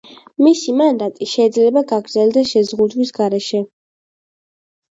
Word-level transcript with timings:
მისი 0.45 0.73
მანდატი 0.79 1.27
შეიძლება 1.33 1.85
გაგრძელდეს 1.93 2.55
შეზღუდვის 2.55 3.15
გარეშე. 3.21 3.65